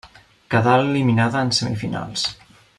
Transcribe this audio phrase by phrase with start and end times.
[0.53, 2.27] Quedà eliminada en semifinals.